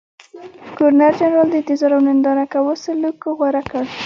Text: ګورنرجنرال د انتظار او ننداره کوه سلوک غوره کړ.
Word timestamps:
ګورنرجنرال 0.77 1.47
د 1.49 1.55
انتظار 1.61 1.91
او 1.95 2.01
ننداره 2.07 2.45
کوه 2.53 2.73
سلوک 2.83 3.17
غوره 3.37 3.61
کړ. 3.71 3.83